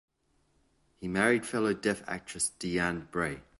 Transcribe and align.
He 0.99 1.07
married 1.07 1.45
fellow 1.45 1.75
deaf 1.75 2.01
actress 2.09 2.51
Deanne 2.59 3.11
Bray. 3.11 3.43